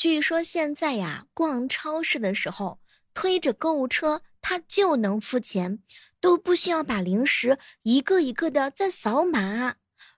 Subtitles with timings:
[0.00, 2.80] 据说现在呀，逛超市的时候
[3.12, 5.80] 推着购物车，他就能付钱，
[6.22, 9.74] 都不需要把零食一个一个的再扫码。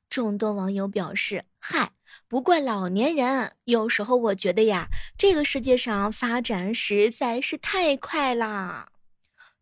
[0.08, 1.90] 众多网友表示：“嗨，
[2.28, 4.86] 不怪老年人，有时候我觉得呀，
[5.18, 8.90] 这个世界上发展实在是太快啦。”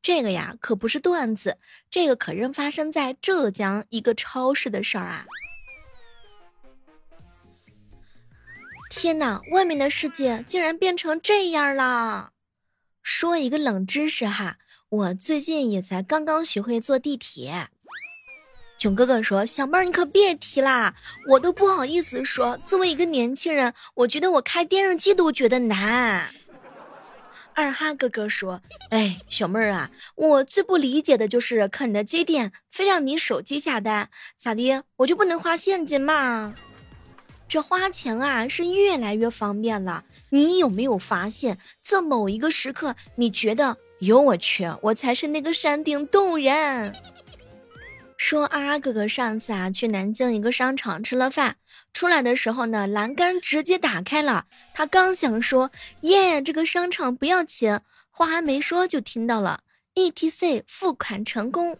[0.02, 1.56] 这个呀，可不是段子，
[1.90, 5.24] 这个可是发生在浙江一个超市的事儿啊！
[8.90, 12.32] 天哪，外面的世界竟然变成这样了！
[13.02, 17.68] 说一个冷知识哈，我最近也才刚刚学会坐地铁。
[18.76, 20.96] 囧哥哥说：“小妹儿，你可别提啦，
[21.28, 22.56] 我都不好意思说。
[22.64, 26.28] 作为一个年轻人，我觉得我开电视机都觉得难。”
[27.54, 34.82] 二哈哥哥说：“哎，小妹儿啊，我最不理解的就是肯德基店非让你手机下单，咋的？
[34.96, 36.52] 我就不能花现金吗？
[37.50, 40.04] 这花钱啊是越来越方便了。
[40.28, 46.94] 你有没有发现，在某一个时刻，你觉得哟我去，我才是那个山顶洞人？”
[48.16, 51.56] 说二阿哥哥上次啊去南京一个商场吃了饭，
[51.92, 54.44] 出来的时候呢栏杆直接打开了。
[54.72, 55.72] 他刚想说
[56.02, 57.82] 耶，这个商场不要钱，
[58.12, 59.62] 话还没说就听到了
[59.94, 61.76] E T C 付款成功。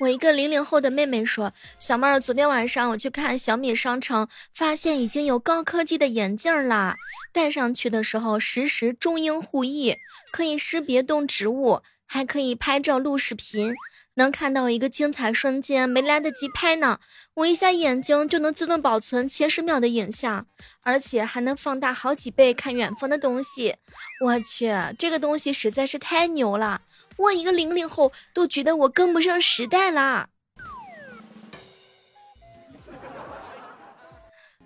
[0.00, 6.96] 我一个零零后的妹妹说，小妹儿昨天晚上我去看小米商城，发现已经有高科技的眼镜了，
[7.34, 9.96] 戴上去的时候实时中英互译，
[10.32, 13.74] 可以识别动植物，还可以拍照录视频。
[14.14, 16.98] 能看到一个精彩瞬间，没来得及拍呢，
[17.34, 20.46] 我一下眼睛就能自动保存前十秒的影像，
[20.80, 23.76] 而且还能放大好几倍看远方的东西。
[24.24, 26.80] 我去，这个东西实在是太牛了！
[27.20, 30.30] 我一个零零后都觉得我跟不上时代了。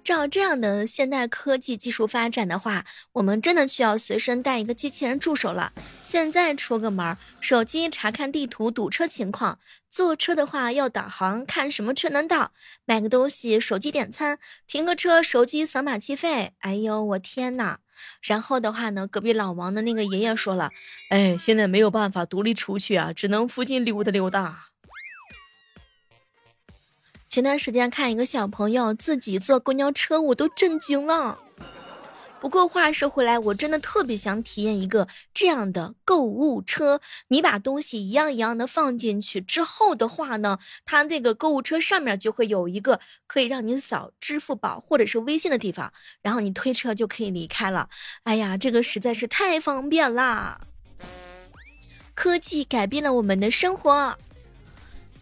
[0.05, 5.73] 照这样的现代科技技术发展的话，我们真的需要随身带一个机器人助手了。
[6.03, 9.59] 现在出个门，手机查看地图、堵车情况；
[9.89, 12.51] 坐车的话要导航，看什么车能到；
[12.85, 14.37] 买个东西，手机点餐；
[14.67, 16.53] 停个车，手机扫码计费。
[16.59, 17.81] 哎呦，我天哪！
[18.23, 20.71] 然后的话呢，隔壁老王的那个爷爷说了
[21.11, 24.69] ：“哎，现在没有办法独立出去啊，只能附近溜达溜达。”
[27.29, 31.41] 前段时间看一个小朋友自己坐公交车，我都震惊了。
[32.45, 37.01] 不过话说回来，我真的特别想体验一个这样的购物车。
[37.29, 45.91] 你把东西一样一样的放进去之后的话呢，它那个购物车上面就会有一个可以让你扫支付宝或者是微信的地方，
[46.21, 47.89] 然后你推车就可以离开了。
[48.25, 50.61] 哎呀，这个实在是太方便啦！
[52.15, 54.19] 科技改变了我们的生活。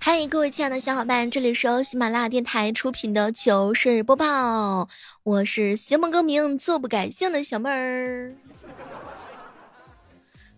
[0.04, 4.88] 嗨，各位亲爱的小伙伴，这里是由喜马拉雅电台出品的糗事播报，
[5.22, 8.34] 我是邪门更名、做不改姓的小妹儿。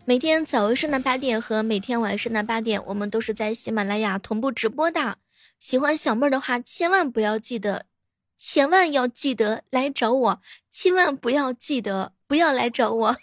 [0.06, 5.19] 每天早上的八点和每天晚上的八点，我们都是在喜马拉雅同步直播的。
[5.59, 7.84] 喜欢小妹儿的话，千万不要记得，
[8.38, 10.41] 千万要记得来找我，
[10.71, 13.16] 千万不要记得不要来找我。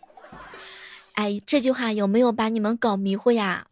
[1.16, 3.68] 哎，这句话有没有把你们搞迷糊呀？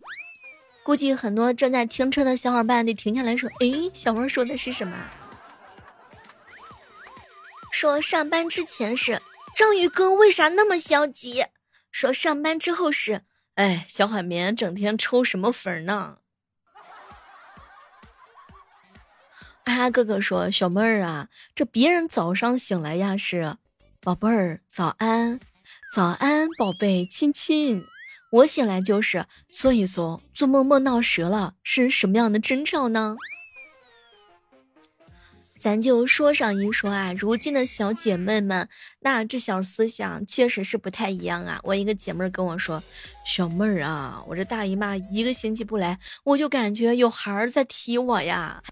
[0.88, 4.97] 估计很多正在听车的小伙伴得停下来说：“诶，小妹说的是什么？
[7.71, 9.21] 说上班之前是
[9.54, 11.44] 章鱼哥为啥那么消极？
[11.93, 13.21] 说上班之后是
[13.56, 16.16] 哎，小海绵整天抽什么粉呢？”
[19.65, 23.59] 阿啊，哥哥说：“小妹儿啊，这别人早上醒来呀是
[24.00, 25.38] 宝贝儿早安，
[25.94, 27.84] 早安宝贝亲亲。”
[28.31, 33.16] 我醒来就是，搜一搜做梦梦到蛇了是什么样的征兆呢？
[35.59, 38.69] 咱就说上一说啊，如今的小姐妹们，
[39.00, 41.59] 那这小思想确实是不太一样啊。
[41.65, 42.81] 我一个姐妹儿跟我说
[43.27, 48.62] ：“小妹儿啊，我这大姨妈一个星期不来，我就感觉有孩儿在踢我呀。”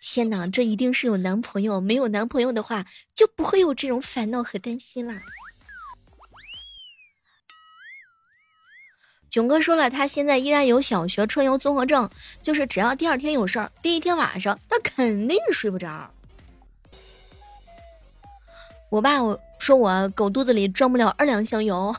[0.00, 5.20] 天哪，这一定是有男朋友，没有男朋友的话就不会有这种烦恼和担心啦。
[9.32, 12.10] 囧哥说了，他现在依然有小学春游综合症，
[12.42, 16.12] 就是只要第二天有事儿，第一天晚上他肯定睡不着。
[18.90, 21.96] 我爸我说我狗肚子里装不了二两香油，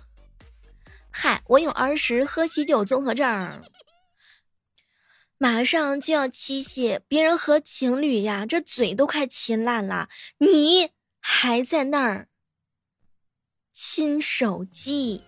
[1.10, 3.64] 嗨，我有儿时喝喜酒综合症，
[5.40, 10.08] 马上就要七夕，别人和情侣呀，这嘴都快亲烂了，
[10.38, 12.28] 你还在那儿
[13.72, 15.24] 亲手机。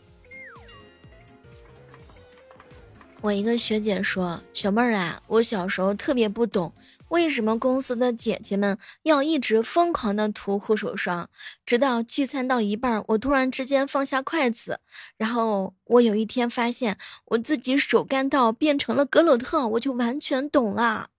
[3.26, 6.72] 我一个学姐说：“小妹儿啊，我小时候特别不懂，
[7.08, 11.28] 为什么公司的姐姐们要一直疯狂的涂护手霜？
[11.66, 14.80] 直到聚餐到一半，我突然之间放下筷子，
[15.18, 21.10] 然后我有一天发现我自己手干到变成了格鲁特，我就完全懂了。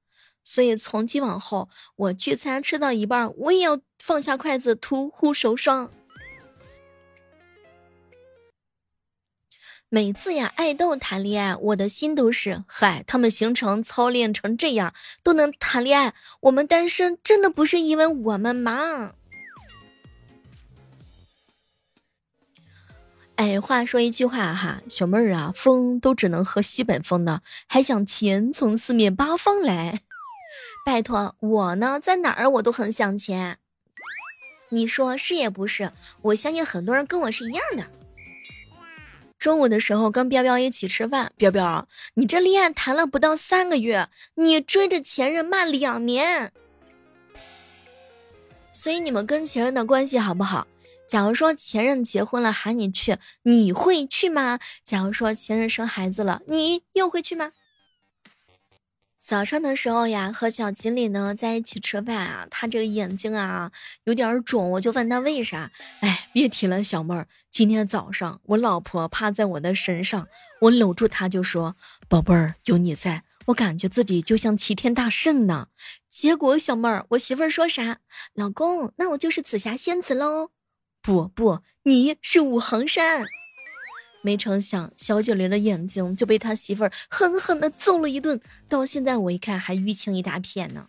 [0.44, 5.90] 所以从今往后，我聚餐吃到一半，我也要放下筷子涂护手霜。
[9.88, 14.92] 每次呀，爱豆谈恋爱，我的心都是嗨，他们行程操练成这样
[15.22, 19.14] 都能谈恋爱，我们单身真的不是因为我们忙。
[23.36, 30.00] 哎，话说一句话哈，小妹儿啊，风都只能喝西北风的，还想钱从四面八方来？
[30.84, 33.58] 拜托我呢，在哪儿我都很想钱。
[34.70, 35.92] 你说是也不是？
[36.22, 37.86] 我相信很多人跟我是一样的。
[39.46, 46.50] 中午的时候跟彪彪一起吃饭，彪彪，你这恋爱谈了不到三个月，你追着前任骂两年，
[48.72, 50.66] 所以你们跟前任的关系好不好？
[51.06, 54.58] 假如说前任结婚了喊你去，你会去吗？
[54.82, 57.52] 假如说前任生孩子了，你又会去吗？
[59.26, 63.72] 早上的时候呀，和小锦鲤呢在一起吃饭啊，他这个眼睛啊
[64.04, 65.72] 有点肿，我就问他为啥。
[65.98, 70.28] 哎，别提了，小妹儿，今天早上我老婆趴在我的身上，
[70.60, 71.74] 我搂住她就说
[72.08, 75.70] ：“宝贝儿，有你在，我感觉自己就像齐天大圣呢。”
[76.08, 77.98] 结果小妹儿，我媳妇儿说啥？
[78.32, 80.50] 老公，那我就是紫霞仙子喽？
[81.02, 83.26] 不不，你是武衡山。
[84.26, 90.88] 没成想，小九龄的眼睛就被他媳妇儿狠狠的揍了一顿，到现在我一看还淤青一大片呢。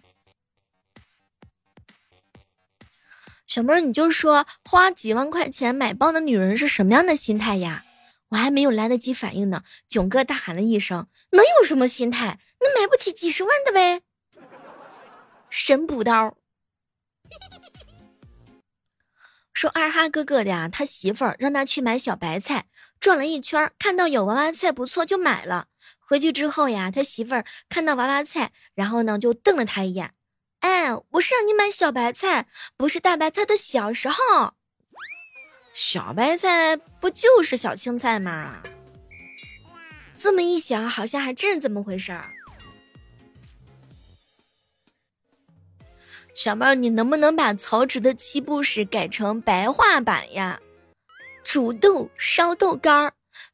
[3.45, 7.85] 小妹儿，你就说花几万块钱买包的女人是什么样的心态呀？
[8.29, 12.39] 我还没有来得及反应呢，囧哥大喊了一声：“能有什么心态？
[12.59, 14.01] 那买不起几十万的呗。”
[15.51, 16.35] 神补刀。
[19.53, 22.65] 说二哈哥哥的呀，他媳妇儿让他去买小白菜。
[22.99, 25.67] 转了一圈，看到有娃娃菜不错，就买了。
[25.99, 30.13] 回去之后呀，他媳妇儿看到娃娃菜，然后呢就瞪了他一眼。
[30.59, 34.53] 哎，我是让你买小白菜，不是大白菜的小时候。
[35.73, 38.63] 小白菜不就是小青菜吗？
[40.15, 42.33] 这么一想，好像还真是这么回事儿。
[46.33, 50.59] 小妹，你能不能把曹植的七步诗改成白话版呀？
[51.49, 53.13] 煮豆烧豆干儿，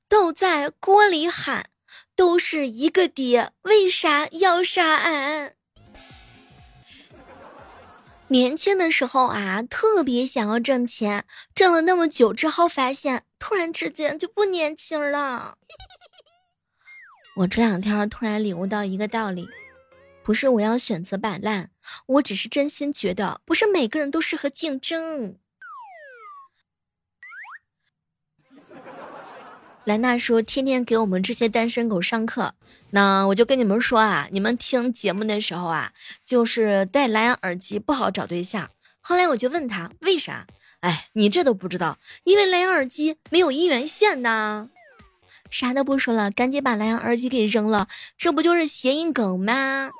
[0.10, 1.70] 豆在锅里喊，
[2.16, 5.54] 都是一个爹，为啥要杀俺？
[8.30, 15.60] 年轻的时候啊，特别想要挣钱，挣了那么久之后，发现突然之间就不年轻了。
[17.38, 19.48] 我这两天突然领悟到一个道理，
[20.24, 21.70] 不是我要选择摆烂，
[22.08, 25.38] 我只是真心觉得，不是每个人都适合竞争。
[29.86, 32.56] 兰娜说：“天天给我们这些单身狗上课，
[32.92, 35.92] 那我就跟你们说啊，你们听节目的时候啊，
[36.26, 38.70] 就是戴蓝牙耳机不好找对象。
[39.02, 40.48] 后来我就问他为啥，
[40.80, 44.70] 哎，你这都不知道，因为蓝牙耳机没有音源线呐。
[45.50, 49.92] 啥都不说了，赶紧把蓝牙耳机给扔了，这不就是谐音梗吗？”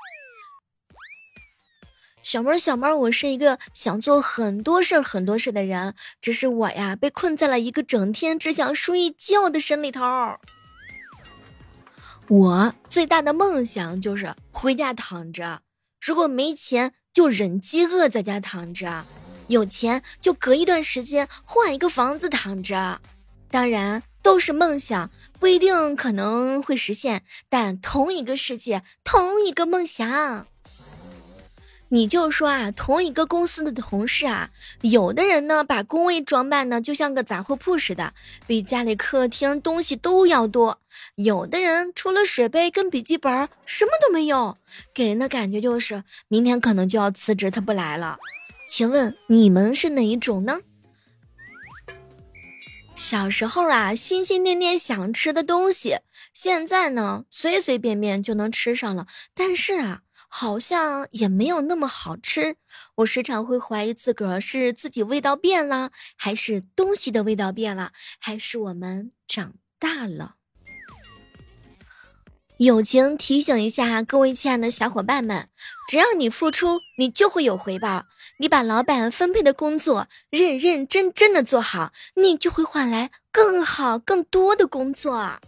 [2.24, 10.02] 小妹儿，小妹儿，我是一个想做很多事儿、很多事的人，只是我呀被困在了一个整天只想睡觉的神里头。
[12.30, 15.62] 我最大的梦想就是回家躺着，
[16.00, 19.04] 如果没钱就忍饥饿在家躺着，
[19.50, 23.02] 有钱就隔一段时间换一个房子躺着。
[23.52, 30.48] 当然都是梦想，不一定可能会实现，但同一个世界，同一个梦想。
[31.94, 34.50] 你就说啊，同一个公司的同事啊，
[34.82, 38.16] 有的人呢把工位装扮呢就像个杂货铺似的，
[38.48, 40.80] 比家里客厅东西都要多；
[41.14, 44.58] 有的人除了水杯跟笔记本什么都没有，
[44.92, 48.18] 给人的感觉就是明天可能就要辞职，他不来了。
[48.68, 50.62] 请问你们是哪一种呢？
[52.96, 55.98] 小时候啊，心心念念想吃的东西，
[56.34, 60.03] 现在呢随随便便就能吃上了，但是啊。
[60.36, 62.56] 好像也没有那么好吃，
[62.96, 70.38] 我时常会怀疑自个儿是自己味道变了，还是东西的味道变了，还是我们长大了。
[72.58, 75.50] 友情提醒一下各位亲爱的小伙伴们，
[75.88, 78.06] 只要你付出，你就会有回报。
[78.40, 85.40] 你把老板分配的工作认认真真的做好，你就会换来更好更多的工作。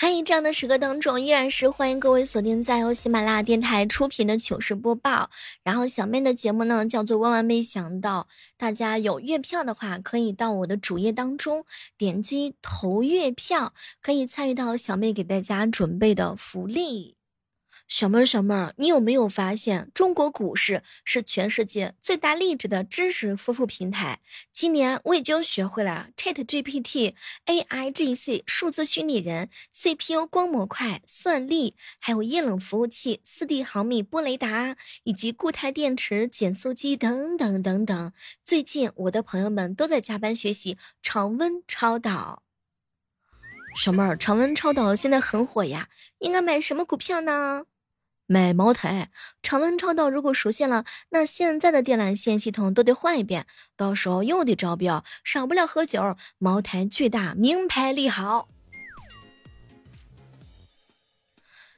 [0.00, 5.28] 嗨，这样的时刻当中，依然是欢迎各位锁定在由喜马拉雅电台出品的糗事播报。
[5.64, 11.64] 然后小妹的节目呢叫做万万没想到，大家有月票的话，可以到我的主页当中
[11.96, 17.16] 点击投月票，可以参与到小妹给大家准备的福利。
[17.88, 24.20] 小妹儿，小妹儿，你有没有发现，中国股市是全世界最大励志的知识丰富平台？
[24.52, 27.14] 今年我已经学会了 Chat GPT、
[27.46, 38.12] AI GC、数字虚拟人、CPU 光模块、算力，还有液冷服务器、四 D 毫米波雷达，以及固态电池减速机等等等等。
[38.44, 42.42] 最近我的朋友们都在加班学习常温超导。
[43.74, 47.64] 小妹儿，常温超导现在很火呀，应该买什么股票呢？
[48.30, 49.10] 买茅台，
[49.42, 56.14] 常温超导如果实现了，那现在的电缆线系统都得换一遍，到时候又得招标，少不了喝酒。
[56.36, 58.48] 茅台巨大，名牌利好。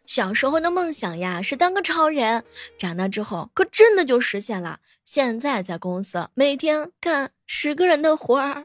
[0.04, 2.44] 小时候的梦想呀是当个超人，
[2.76, 4.80] 长大之后可真的就实现了。
[5.04, 8.64] 现在在公司每天干十个人的活儿。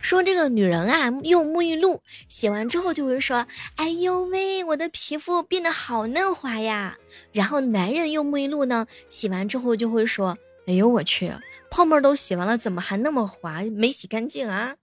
[0.00, 6.98] 说这个女人啊，用沐浴露洗完之后就会说：“哎呦喂，我的皮肤变得好嫩滑呀。”
[7.32, 11.32] 然后男人用沐浴露呢，洗完之后就会说：“哎呦我去，
[11.70, 13.62] 泡沫都洗完了，怎么还那么滑？
[13.62, 14.76] 没洗干净啊？”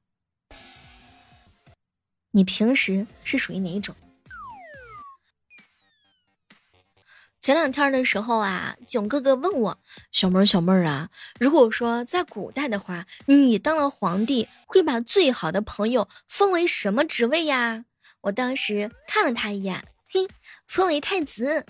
[2.32, 3.96] 你平时是属于哪一种？
[7.48, 9.80] 前两天的时候啊，囧哥哥问我
[10.12, 17.86] 小妹儿小妹儿啊，如果说在古代的话，你当了皇帝，会把最好的朋友封为什么职位呀？
[18.20, 20.28] 我当时看了他一眼，嘿，
[20.68, 21.66] 封为太子。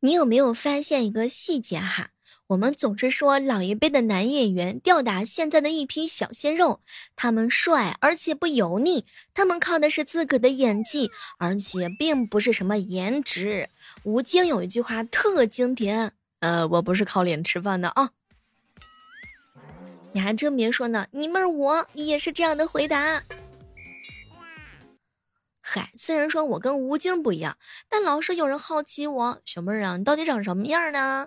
[0.00, 2.12] 你有没有发现一个细节哈？
[2.54, 6.80] 我们总是说老一辈的男演员吊打现在的一批小鲜肉，
[7.16, 13.68] 他们帅而且不油腻，他们靠的是自个的演技，而且并不是什么颜值。
[14.04, 18.10] 吴京有一句话特经典，呃，我不是靠脸吃饭的啊。
[20.12, 23.24] 你还真别说呢，你妹儿我也是这样的回答。
[25.76, 31.26] 嗨，虽然说我跟吴京不一样，但老是有人好奇我，小妹儿啊，你到底长什么样呢？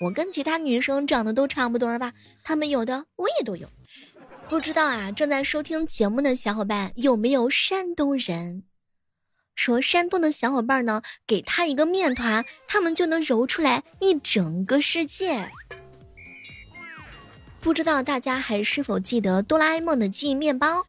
[0.00, 3.68] 我跟其他女生长得都差不多吧，她们有的我也都有。
[4.48, 8.64] 不知道啊，正在收听节目的小伙伴有没有山东人？
[9.54, 15.48] 说山东的小伙伴呢，给他一个面团，他们就能揉出来一整个世界。
[17.60, 20.84] 不知道大家还是否记得哆啦 A 梦的记忆面包？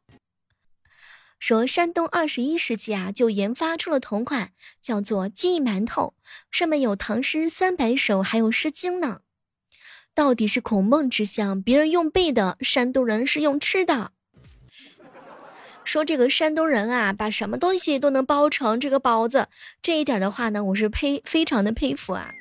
[1.48, 4.50] 说山东二十一世纪啊，就研发出了同款，
[4.82, 6.16] 叫做记忆馒头，
[6.50, 9.20] 上面有唐诗三百首，还有诗经呢。
[10.16, 14.12] 到底是孔孟之乡，别人用背的，山东人是用吃的。
[15.84, 19.48] 说这个山东人啊，把什么东西都能包成这个包子，
[19.84, 22.34] 这一点的话呢，我是佩非常的佩服啊。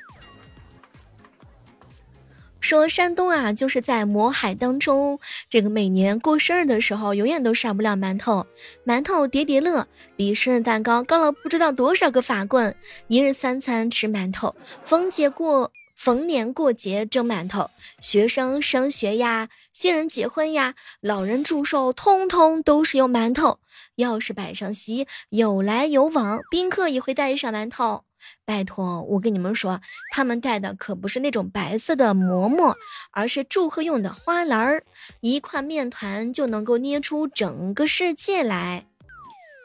[2.65, 8.47] 说山东啊，就是在魔海当中，这个每年过生日的时候，永远都少不了馒头。
[8.87, 12.75] 馒头叠叠乐，比生日蛋糕高了不知道多少个法棍。
[13.07, 17.69] 一日三餐吃馒头，逢节过逢年过节蒸馒头，
[18.01, 23.59] 学生升学呀，新人结婚呀，老人祝寿，通通都是用馒头。
[23.97, 28.04] 要是摆上席，有来有往，宾客也会带上馒头。
[28.45, 29.81] 拜托，我跟你们说，
[30.13, 32.77] 他们带的可不是那种白色的馍馍，
[33.11, 34.85] 而是祝贺用的花篮儿。
[35.21, 38.87] 一块面团就能够捏出整个世界来，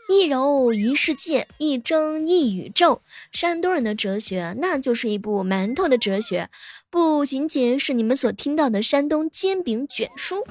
[0.10, 3.02] 一揉一世界，一蒸一宇宙。
[3.32, 6.50] 山东人的哲学，那就是一部馒头的哲学，
[6.90, 10.46] 不仅仅是你们所听到的山东煎饼卷书。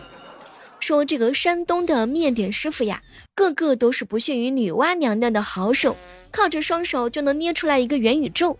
[0.81, 3.03] 说这个山东的面点师傅呀，
[3.35, 5.97] 个个都是不逊于女娲娘娘的好手，
[6.31, 8.59] 靠着双手就能捏出来一个元宇宙。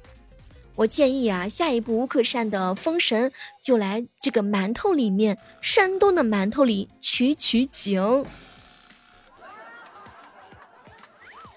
[0.75, 3.33] 我建议啊，下一步吴克善的封神
[3.63, 8.25] 就来这个馒头里面，山东的馒头里取取景。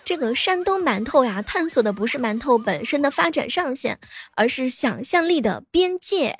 [0.04, 4.00] 这个山东馒头呀，探索的不是馒头本身的发展上限，
[4.36, 6.36] 而是想象力的边界。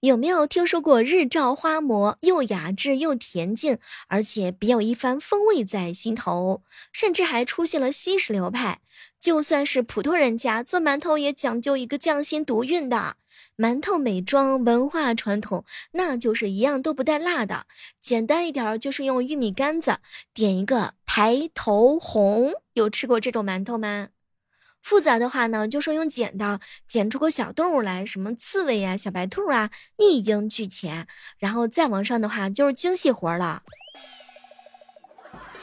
[0.00, 2.18] 有没有听说过日照花馍？
[2.20, 6.62] 又雅致又恬静，而且别有一番风味在心头。
[6.92, 8.80] 甚至还出现了西式流派，
[9.18, 13.16] 就算是普通人家做馒头也讲究一个匠心独运的
[13.56, 17.66] 馒头美妆文化传统，那就是一样都不带辣的。
[18.00, 19.98] 简单一点就是用玉米杆子
[20.32, 22.52] 点一个抬头红。
[22.74, 24.10] 有吃过这种馒头吗？
[24.82, 31.06] 复杂的话呢，就说用剪刀剪出个小动物来，什么刺猬呀、小白兔啊，一应俱全。
[31.38, 33.62] 然后再往上的话，就是精细活了。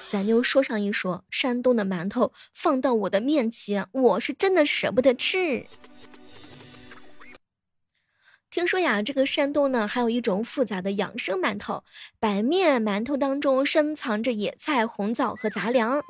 [0.07, 5.65] 咱就说上一说，山东的馒头放到我的面前，我是真的舍不得吃。
[8.55, 11.83] 听说呀，这个山东呢，还有一种复杂的养生馒头，
[12.21, 16.01] 白面馒头当中深藏着野菜、红枣和杂粮，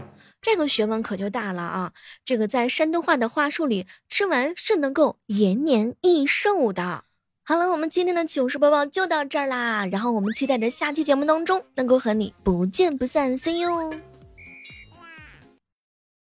[0.43, 1.93] 这个学问可就大了啊！
[2.23, 7.05] 这个在山东话的话术里，吃完是能够延年益寿的。
[7.43, 14.14] 好了，我们今天的糗事播报就到这儿啦，然后我们期待着下期节目当中能够和你不见不散，See you。